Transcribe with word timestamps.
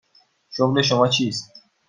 شغل 0.49 0.81
شما 0.81 1.07
چیست؟ 1.07 1.51